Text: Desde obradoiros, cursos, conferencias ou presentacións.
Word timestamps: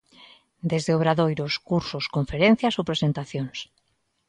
Desde 0.71 0.95
obradoiros, 0.97 1.53
cursos, 1.69 2.05
conferencias 2.15 2.77
ou 2.79 2.87
presentacións. 2.89 3.57